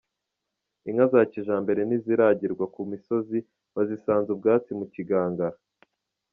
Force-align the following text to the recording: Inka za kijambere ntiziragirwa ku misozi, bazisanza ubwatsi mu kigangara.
Inka 0.89 1.05
za 1.11 1.21
kijambere 1.31 1.81
ntiziragirwa 1.85 2.65
ku 2.73 2.81
misozi, 2.91 3.37
bazisanza 3.75 4.27
ubwatsi 4.35 4.71
mu 4.79 4.85
kigangara. 4.93 5.57